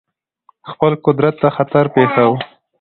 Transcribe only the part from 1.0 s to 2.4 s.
قدرت ته خطر پېښاوه.